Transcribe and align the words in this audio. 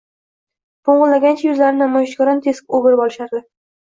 Po’ng’illagancha 0.87 1.45
yuzlarini 1.49 1.79
namoyishkorona 1.83 2.43
ters 2.47 2.61
o’girib 2.79 3.03
olishardi. 3.05 3.43